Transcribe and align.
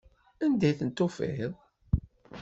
Anda 0.43 0.65
i 0.71 0.73
ten-tufiḍ? 0.79 1.53